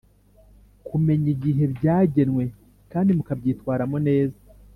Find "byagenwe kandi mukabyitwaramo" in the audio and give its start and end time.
1.75-3.97